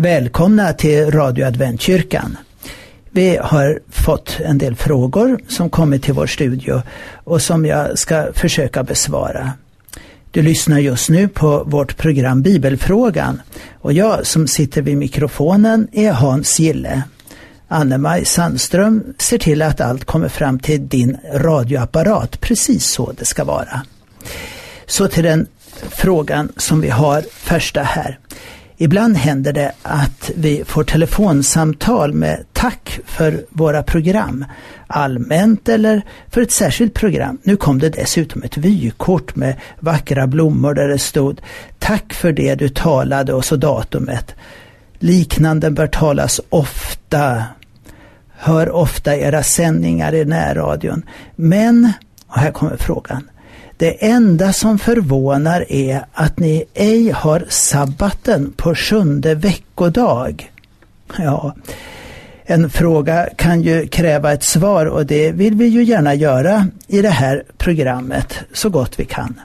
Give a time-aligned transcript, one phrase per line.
[0.00, 2.36] Välkomna till Radio Adventkyrkan.
[3.10, 6.82] Vi har fått en del frågor som kommit till vår studio
[7.24, 9.52] och som jag ska försöka besvara.
[10.30, 13.42] Du lyssnar just nu på vårt program Bibelfrågan
[13.80, 17.02] och jag som sitter vid mikrofonen är Hans Gille.
[17.68, 23.44] Anne-Maj Sandström ser till att allt kommer fram till din radioapparat precis så det ska
[23.44, 23.82] vara.
[24.86, 25.46] Så till den
[25.90, 28.18] frågan som vi har första här.
[28.82, 34.44] Ibland händer det att vi får telefonsamtal med tack för våra program.
[34.86, 37.38] Allmänt eller för ett särskilt program.
[37.42, 41.40] Nu kom det dessutom ett vykort med vackra blommor där det stod
[41.78, 44.34] Tack för det du talade och så datumet.
[44.98, 47.44] Liknande bör talas ofta.
[48.36, 51.02] Hör ofta era sändningar i närradion.
[51.36, 51.92] Men,
[52.26, 53.30] och här kommer frågan.
[53.80, 60.52] Det enda som förvånar är att ni ej har sabbaten på sjunde veckodag.
[61.18, 61.54] Ja,
[62.44, 67.02] en fråga kan ju kräva ett svar och det vill vi ju gärna göra i
[67.02, 69.40] det här programmet så gott vi kan.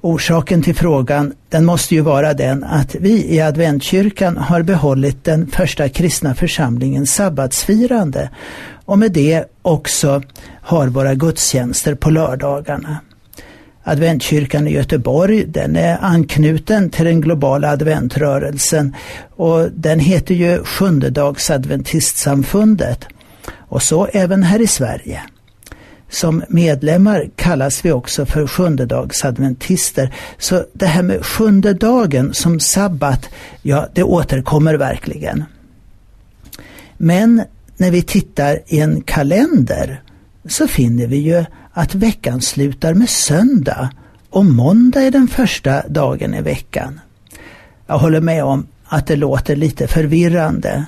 [0.00, 5.46] Orsaken till frågan den måste ju vara den att vi i adventkyrkan har behållit den
[5.46, 8.30] första kristna församlingens sabbatsfirande
[8.84, 10.22] och med det också
[10.60, 12.98] har våra gudstjänster på lördagarna.
[13.88, 18.94] Adventkyrkan i Göteborg, den är anknuten till den globala adventrörelsen
[19.36, 23.04] och den heter ju Sjundedagsadventistsamfundet.
[23.52, 25.22] Och så även här i Sverige.
[26.10, 30.14] Som medlemmar kallas vi också för sjundedagsadventister.
[30.38, 33.28] Så det här med sjunde dagen som sabbat,
[33.62, 35.44] ja det återkommer verkligen.
[36.96, 37.42] Men
[37.76, 40.00] när vi tittar i en kalender
[40.48, 41.44] så finner vi ju
[41.76, 43.90] att veckan slutar med söndag
[44.30, 47.00] och måndag är den första dagen i veckan.
[47.86, 50.86] Jag håller med om att det låter lite förvirrande.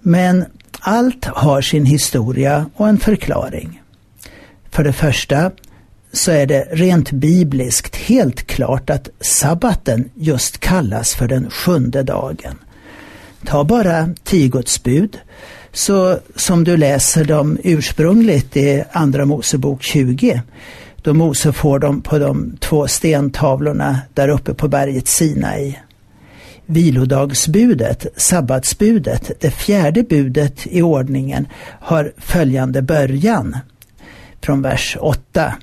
[0.00, 0.44] Men
[0.80, 3.82] allt har sin historia och en förklaring.
[4.70, 5.50] För det första
[6.12, 12.58] så är det rent bibliskt helt klart att sabbaten just kallas för den sjunde dagen.
[13.44, 15.18] Ta bara tio Guds bud
[15.72, 20.42] så som du läser dem ursprungligt i Andra Mosebok 20,
[21.02, 25.78] då Mose får dem på de två stentavlorna där uppe på berget Sinai.
[26.66, 31.46] Vilodagsbudet, sabbatsbudet, det fjärde budet i ordningen,
[31.80, 33.56] har följande början
[34.40, 35.54] från vers 8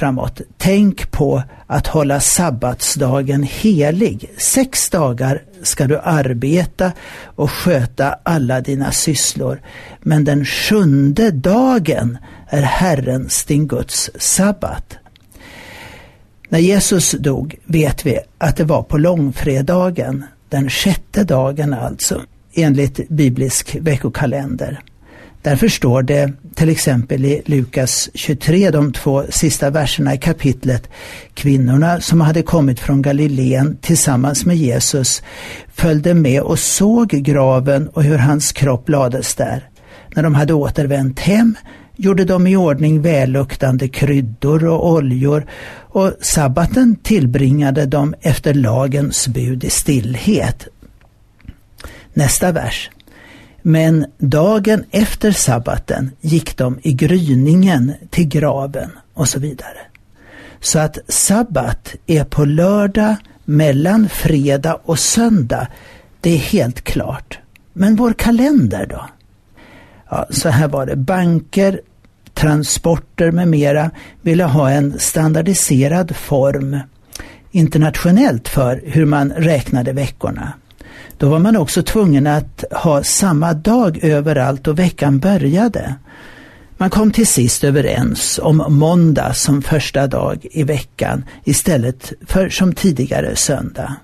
[0.00, 0.40] framåt.
[0.58, 4.30] Tänk på att hålla sabbatsdagen helig.
[4.36, 6.92] Sex dagar ska du arbeta
[7.24, 9.60] och sköta alla dina sysslor.
[10.00, 12.18] Men den sjunde dagen
[12.48, 14.98] är Herrens, din Guds, sabbat.
[16.48, 22.22] När Jesus dog vet vi att det var på långfredagen, den sjätte dagen alltså,
[22.54, 24.80] enligt biblisk veckokalender.
[25.42, 30.88] Därför står det till exempel i Lukas 23, de två sista verserna i kapitlet,
[31.34, 35.22] kvinnorna som hade kommit från Galileen tillsammans med Jesus
[35.74, 39.68] följde med och såg graven och hur hans kropp lades där.
[40.14, 41.54] När de hade återvänt hem
[41.96, 45.46] gjorde de i ordning välluktande kryddor och oljor
[45.76, 50.68] och sabbaten tillbringade de efter lagens bud i stillhet.
[52.14, 52.90] Nästa vers.
[53.62, 59.78] Men dagen efter sabbaten gick de i gryningen till graven och så vidare.
[60.60, 65.68] Så att sabbat är på lördag mellan fredag och söndag.
[66.20, 67.38] Det är helt klart.
[67.72, 69.06] Men vår kalender då?
[70.10, 70.96] Ja, så här var det.
[70.96, 71.80] Banker,
[72.34, 73.90] transporter med mera
[74.22, 76.78] ville ha en standardiserad form
[77.50, 80.52] internationellt för hur man räknade veckorna.
[81.20, 85.94] Då var man också tvungen att ha samma dag överallt och veckan började.
[86.76, 92.72] Man kom till sist överens om måndag som första dag i veckan istället för som
[92.72, 93.96] tidigare söndag.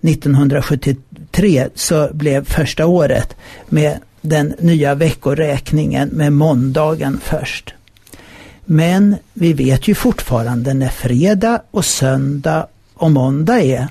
[0.00, 3.36] 1973 så blev första året
[3.68, 7.74] med den nya veckoräkningen med måndagen först.
[8.64, 13.88] Men vi vet ju fortfarande när fredag och söndag och måndag är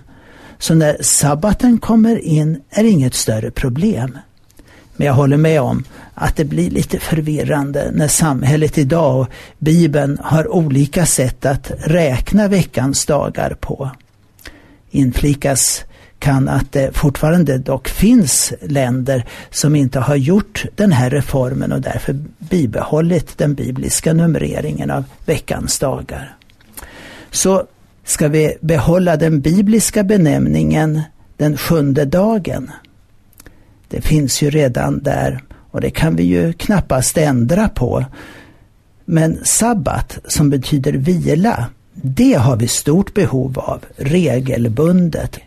[0.63, 4.17] så när sabbaten kommer in är inget större problem.
[4.95, 5.83] Men jag håller med om
[6.13, 9.27] att det blir lite förvirrande när samhället idag och
[9.57, 13.91] Bibeln har olika sätt att räkna veckans dagar på.
[14.91, 15.83] Inflikas
[16.19, 21.81] kan att det fortfarande dock finns länder som inte har gjort den här reformen och
[21.81, 26.35] därför bibehållit den bibliska numreringen av veckans dagar.
[27.31, 27.63] Så
[28.03, 31.01] ska vi behålla den bibliska benämningen
[31.37, 32.71] den sjunde dagen.
[33.87, 38.05] Det finns ju redan där och det kan vi ju knappast ändra på.
[39.05, 45.39] Men sabbat, som betyder vila, det har vi stort behov av, regelbundet.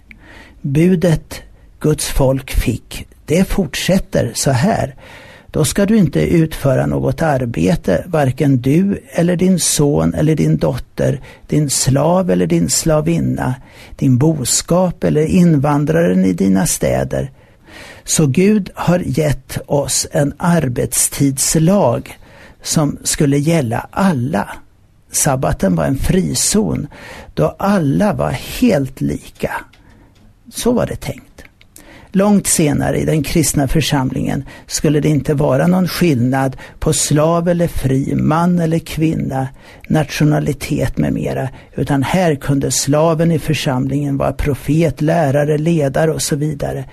[0.61, 1.43] Budet
[1.81, 4.95] Guds folk fick, det fortsätter så här.
[5.57, 11.21] Då ska du inte utföra något arbete, varken du eller din son eller din dotter,
[11.47, 13.55] din slav eller din slavinna,
[13.97, 17.31] din boskap eller invandraren i dina städer.
[18.05, 22.19] Så Gud har gett oss en arbetstidslag
[22.63, 24.49] som skulle gälla alla.
[25.11, 26.87] Sabbaten var en frizon
[27.35, 29.53] då alla var helt lika.
[30.55, 31.36] Så var det tänkt.
[32.17, 37.69] Långt senare i den kristna församlingen skulle det inte vara någon skillnad på slav eller
[37.69, 39.49] fri, man eller kvinna,
[39.89, 46.37] nationalitet med mera, utan här kunde slaven i församlingen vara profet, lärare, ledare och så
[46.37, 46.85] vidare.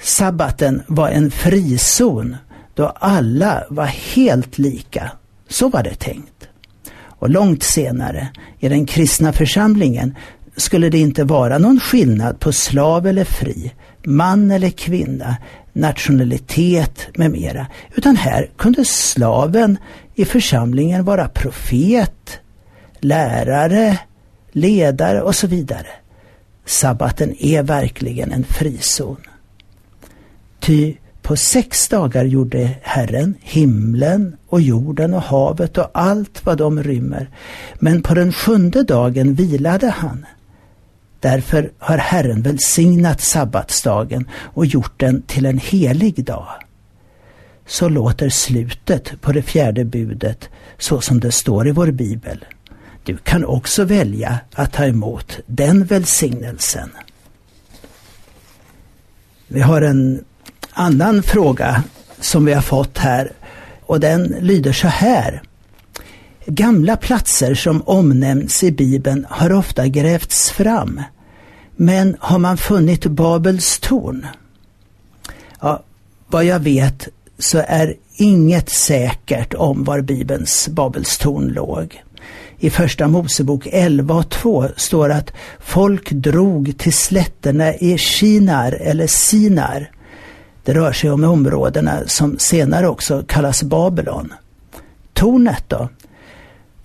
[0.00, 2.36] Sabbaten var en frizon
[2.74, 5.10] då alla var helt lika.
[5.48, 6.48] Så var det tänkt.
[7.18, 8.28] Och långt senare,
[8.58, 10.14] i den kristna församlingen,
[10.58, 13.72] skulle det inte vara någon skillnad på slav eller fri,
[14.04, 15.36] man eller kvinna,
[15.72, 17.66] nationalitet med mera.
[17.94, 19.78] Utan här kunde slaven
[20.14, 22.38] i församlingen vara profet,
[23.00, 23.98] lärare,
[24.52, 25.86] ledare och så vidare.
[26.64, 29.16] Sabbaten är verkligen en frizon.
[30.60, 36.82] Ty på sex dagar gjorde Herren himlen och jorden och havet och allt vad de
[36.82, 37.30] rymmer.
[37.78, 40.26] Men på den sjunde dagen vilade han.
[41.20, 46.48] Därför har Herren välsignat sabbatsdagen och gjort den till en helig dag.
[47.66, 50.48] Så låter slutet på det fjärde budet
[50.78, 52.44] så som det står i vår bibel.
[53.04, 56.90] Du kan också välja att ta emot den välsignelsen.
[59.46, 60.24] Vi har en
[60.72, 61.82] annan fråga
[62.20, 63.32] som vi har fått här
[63.82, 65.42] och den lyder så här.
[66.50, 71.02] Gamla platser som omnämns i Bibeln har ofta grävts fram.
[71.76, 74.26] Men har man funnit Babels torn?
[75.60, 75.82] Ja,
[76.26, 77.08] vad jag vet
[77.38, 82.02] så är inget säkert om var Bibelns Babels torn låg.
[82.58, 89.06] I Första Mosebok 11 och 2 står att folk drog till slätterna i Shinar eller
[89.06, 89.90] Sinar.
[90.64, 94.32] Det rör sig om områdena som senare också kallas Babylon.
[95.12, 95.88] Tornet då?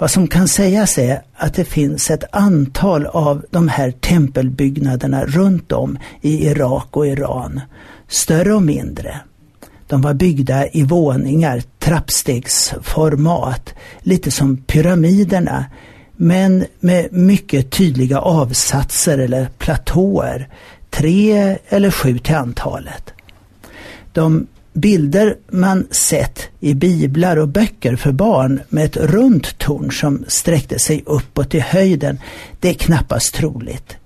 [0.04, 5.72] Vad som kan sägas är att det finns ett antal av de här tempelbyggnaderna runt
[5.72, 7.62] om i Irak och Iran,
[8.08, 9.20] större och mindre.
[9.88, 15.66] De var byggda i våningar, trappstegsformat, lite som pyramiderna,
[16.16, 20.50] men med mycket tydliga avsatser eller platåer,
[20.90, 23.14] tre eller sju till antalet.
[24.12, 30.26] De bilder man sett i biblar och böcker för barn med ett runt torn som
[30.28, 32.20] sträckte sig uppåt i höjden,
[32.60, 33.98] det är knappast troligt.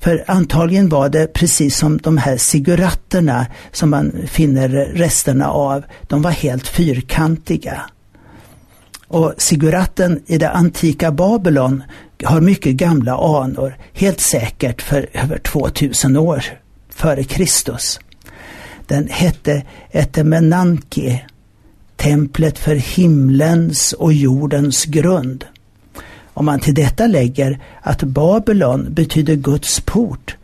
[0.00, 6.22] För antagligen var det precis som de här siguratterna som man finner resterna av, de
[6.22, 7.80] var helt fyrkantiga.
[9.08, 11.82] Och siguratten i det antika Babylon
[12.24, 16.44] har mycket gamla anor, helt säkert för över 2000 år
[16.90, 18.00] före Kristus.
[18.88, 21.24] Den hette Etemenanki,
[21.96, 25.44] templet för himlens och jordens grund.
[26.34, 30.36] Om man till detta lägger att Babylon betyder Guds port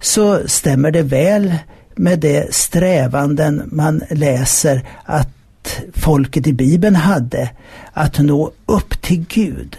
[0.00, 1.54] så stämmer det väl
[1.94, 7.50] med de strävanden man läser att folket i Bibeln hade
[7.92, 9.76] att nå upp till Gud.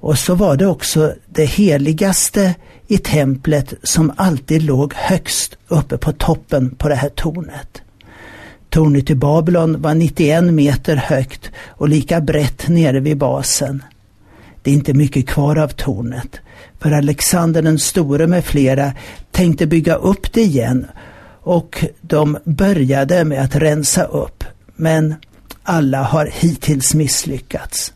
[0.00, 2.54] Och så var det också det heligaste
[2.88, 7.82] i templet som alltid låg högst uppe på toppen på det här tornet.
[8.70, 13.82] Tornet i Babylon var 91 meter högt och lika brett nere vid basen.
[14.62, 16.40] Det är inte mycket kvar av tornet,
[16.78, 18.92] för Alexander den store med flera
[19.30, 20.86] tänkte bygga upp det igen
[21.42, 24.44] och de började med att rensa upp,
[24.76, 25.14] men
[25.62, 27.92] alla har hittills misslyckats.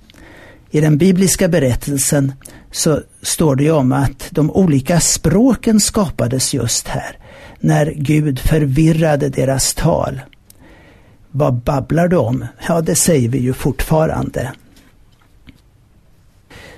[0.75, 2.33] I den bibliska berättelsen
[2.71, 7.19] så står det ju om att de olika språken skapades just här,
[7.61, 10.21] när Gud förvirrade deras tal.
[11.31, 12.47] Vad babblar du om?
[12.69, 14.53] Ja, det säger vi ju fortfarande.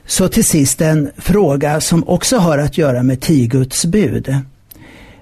[0.06, 4.36] Så till sist en fråga som också har att göra med tio Guds bud.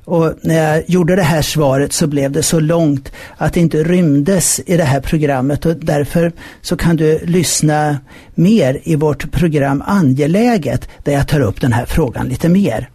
[0.04, 3.84] Och när jag gjorde det här svaret så blev det så långt att det inte
[3.84, 7.98] rymdes i det här programmet och därför så kan du lyssna
[8.34, 12.88] mer i vårt program Angeläget där jag tar upp den här frågan lite mer.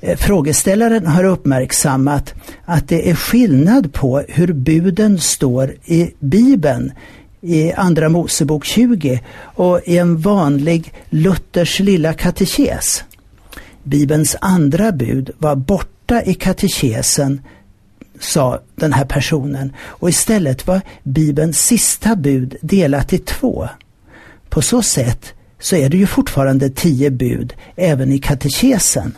[0.00, 6.92] Eh, frågeställaren har uppmärksammat att det är skillnad på hur buden står i Bibeln
[7.40, 13.04] i Andra Mosebok 20 och i en vanlig Luthers lilla katekes.
[13.82, 15.56] Bibelns andra bud var
[16.06, 17.40] borta i katekesen,
[18.20, 23.68] sa den här personen, och istället var Bibelns sista bud delat i två.
[24.48, 29.16] På så sätt så är det ju fortfarande tio bud även i katekesen.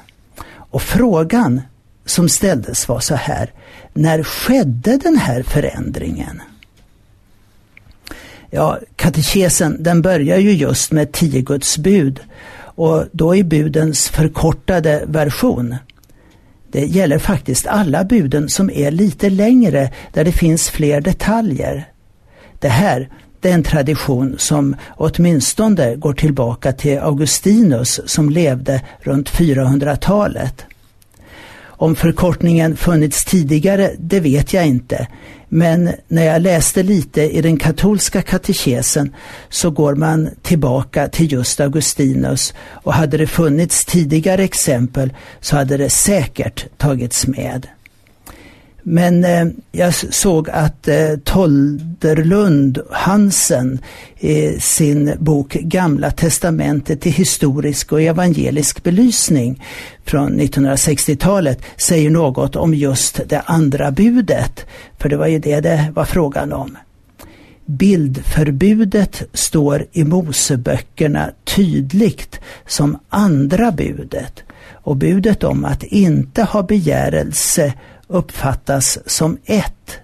[0.71, 1.61] Och frågan
[2.07, 3.52] som ställdes var så här,
[3.92, 6.42] när skedde den här förändringen?
[8.50, 12.21] Ja, katekesen den börjar ju just med tio Guds bud
[12.76, 15.76] och då i budens förkortade version.
[16.70, 21.88] Det gäller faktiskt alla buden som är lite längre där det finns fler detaljer.
[22.58, 23.08] Det här
[23.40, 30.64] det är en tradition som åtminstone går tillbaka till Augustinus som levde runt 400-talet.
[31.64, 35.06] Om förkortningen funnits tidigare, det vet jag inte.
[35.49, 39.14] Men när jag läste lite i den katolska katekesen
[39.49, 45.76] så går man tillbaka till just Augustinus och hade det funnits tidigare exempel så hade
[45.76, 47.67] det säkert tagits med.
[48.82, 53.78] Men eh, jag såg att eh, Tolderlund Hansen
[54.18, 59.64] i sin bok Gamla testamentet i historisk och evangelisk belysning
[60.04, 64.66] från 1960-talet säger något om just det andra budet.
[64.99, 66.76] För det var ju det det var frågan om.
[67.66, 74.42] Bildförbudet står i Moseböckerna tydligt som andra budet
[74.73, 77.75] och budet om att inte ha begärelse
[78.08, 79.98] uppfattas som ett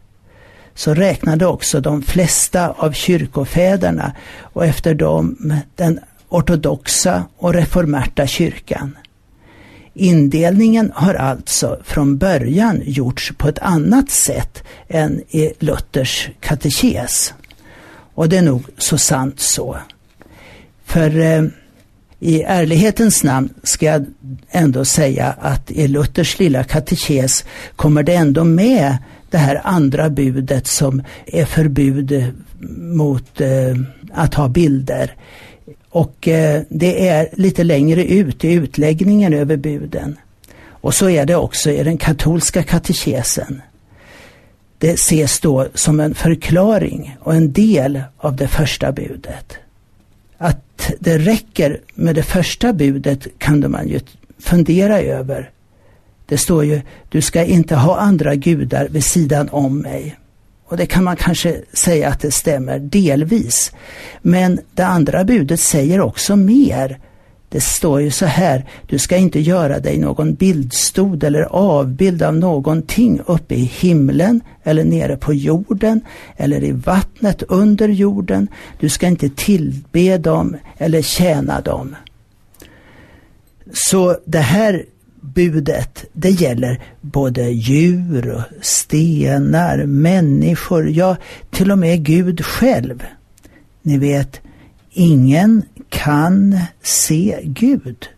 [0.74, 8.98] så räknade också de flesta av kyrkofäderna och efter dem den ortodoxa och reformerta kyrkan.
[9.94, 17.34] Indelningen har alltså från början gjorts på ett annat sätt än i Luthers katekes.
[18.14, 19.76] Och det är nog så sant så.
[20.84, 21.44] För eh,
[22.24, 24.06] i ärlighetens namn ska jag
[24.50, 27.44] ändå säga att i Luthers lilla katekes
[27.76, 28.96] kommer det ändå med
[29.30, 32.32] det här andra budet som är förbud
[32.78, 33.76] mot eh,
[34.12, 35.14] att ha bilder.
[35.90, 40.16] Och eh, det är lite längre ut i utläggningen över buden.
[40.68, 43.62] Och så är det också i den katolska katekesen.
[44.78, 49.58] Det ses då som en förklaring och en del av det första budet.
[50.38, 54.00] Att det räcker med det första budet kan man ju
[54.38, 55.50] fundera över.
[56.26, 60.16] Det står ju, du ska inte ha andra gudar vid sidan om mig.
[60.66, 63.72] Och det kan man kanske säga att det stämmer delvis.
[64.22, 66.98] Men det andra budet säger också mer.
[67.54, 72.36] Det står ju så här, du ska inte göra dig någon bildstod eller avbild av
[72.36, 76.00] någonting uppe i himlen eller nere på jorden
[76.36, 78.48] eller i vattnet under jorden.
[78.80, 81.96] Du ska inte tillbe dem eller tjäna dem.
[83.72, 84.84] Så det här
[85.20, 91.16] budet, det gäller både djur, och stenar, människor, ja
[91.50, 93.04] till och med Gud själv.
[93.82, 94.40] Ni vet,
[94.90, 98.08] ingen kan se Gud.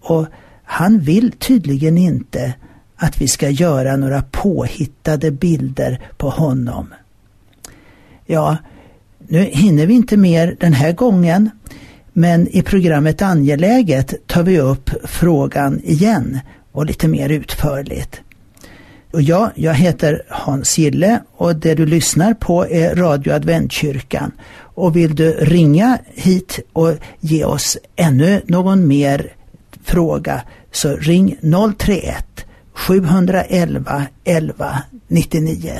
[0.00, 0.26] Och
[0.64, 2.54] han vill tydligen inte
[2.96, 6.94] att vi ska göra några påhittade bilder på honom.
[8.26, 8.56] Ja,
[9.18, 11.50] nu hinner vi inte mer den här gången.
[12.12, 16.38] Men i programmet Angeläget tar vi upp frågan igen
[16.72, 18.20] och lite mer utförligt.
[19.12, 24.32] Och ja, jag heter Hans Gille och det du lyssnar på är Radio Adventkyrkan.
[24.76, 29.32] Och vill du ringa hit och ge oss ännu någon mer
[29.84, 30.42] fråga
[30.72, 31.36] så ring
[31.78, 35.72] 031 711 11 99.